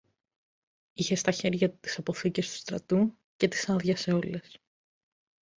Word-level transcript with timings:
Είχε 0.93 1.15
στα 1.15 1.31
χέρια 1.31 1.69
του 1.69 1.77
τις 1.79 1.97
αποθήκες 1.99 2.49
του 2.51 2.55
στρατού 2.55 3.17
και 3.35 3.47
τις 3.47 3.69
άδειασε 3.69 4.11
όλες. 4.13 4.59